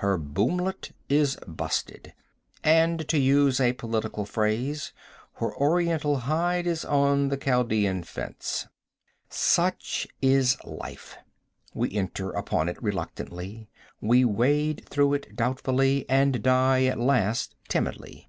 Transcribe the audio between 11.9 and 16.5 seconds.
enter upon it reluctantly; we wade through it doubtfully, and